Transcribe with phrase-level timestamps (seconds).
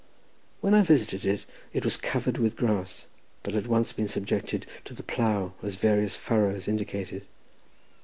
[0.61, 3.05] When I visited it, it was covered with grass,
[3.43, 7.27] but had once been subjected to the plough, as various furrows indicated.